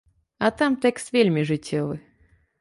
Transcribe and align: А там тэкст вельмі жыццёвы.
А 0.47 0.49
там 0.61 0.77
тэкст 0.85 1.13
вельмі 1.17 1.45
жыццёвы. 1.51 2.01